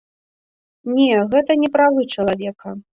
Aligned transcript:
Не, 0.95 1.19
гэта 1.37 1.59
не 1.67 1.73
правы 1.79 2.11
чалавека. 2.17 2.79